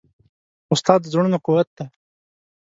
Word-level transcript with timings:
استاد 0.73 0.99
د 1.01 1.05
زړونو 1.13 1.37
قوت 1.45 1.69
دی. 1.77 1.85